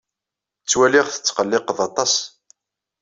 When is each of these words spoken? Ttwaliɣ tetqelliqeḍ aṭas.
Ttwaliɣ 0.61 1.05
tetqelliqeḍ 1.09 1.79
aṭas. 1.87 2.13